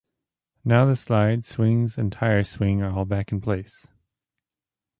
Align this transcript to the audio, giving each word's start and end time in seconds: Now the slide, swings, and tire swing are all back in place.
Now 0.65 0.87
the 0.87 0.95
slide, 0.95 1.45
swings, 1.45 1.95
and 1.95 2.11
tire 2.11 2.43
swing 2.43 2.81
are 2.81 2.89
all 2.89 3.05
back 3.05 3.31
in 3.31 3.39
place. 3.39 3.87